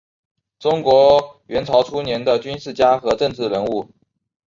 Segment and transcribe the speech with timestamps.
[0.57, 3.87] 中国元朝初年的军事家和政治人物。